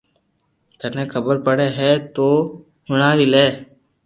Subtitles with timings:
[0.79, 2.27] ٿني خبر پڙي ھي تو
[2.89, 3.47] ھڻَو وي لي